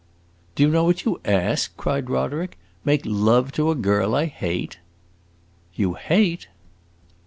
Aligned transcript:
"Do 0.55 0.63
you 0.63 0.69
know 0.71 0.83
what 0.83 1.05
you 1.05 1.21
ask?" 1.25 1.77
cried 1.77 2.09
Roderick. 2.09 2.57
"Make 2.83 3.03
love 3.05 3.51
to 3.51 3.69
a 3.69 3.75
girl 3.75 4.15
I 4.15 4.25
hate?" 4.25 4.79
"You 5.75 5.93
hate?" 5.93 6.47